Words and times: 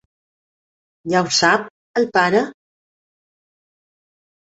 Ja 1.13 1.21
ho 1.27 1.35
sap, 1.41 1.69
el 2.03 2.09
pare? 2.19 2.45